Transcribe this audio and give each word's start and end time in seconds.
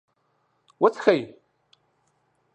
.وڅښئ 0.81 1.17